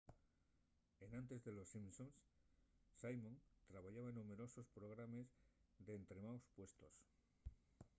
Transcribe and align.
enantes 1.07 1.43
d'en 1.47 1.53
los 1.57 1.73
simpson 1.75 2.09
simon 3.01 3.37
trabayara 3.69 4.11
en 4.15 4.19
numberosos 4.21 4.73
programes 4.79 5.33
n'estremaos 5.85 6.51
puestos 6.59 6.95